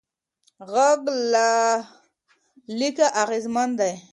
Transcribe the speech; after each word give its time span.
غږ 0.73 1.01
له 1.31 1.47
لیکه 2.79 3.07
اغېزمن 3.21 3.69
دی. 3.79 3.93